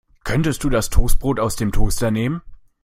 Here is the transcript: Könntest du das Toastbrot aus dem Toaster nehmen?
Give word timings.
Könntest 0.23 0.63
du 0.63 0.71
das 0.71 0.89
Toastbrot 0.89 1.39
aus 1.39 1.57
dem 1.57 1.71
Toaster 1.71 2.09
nehmen? 2.09 2.41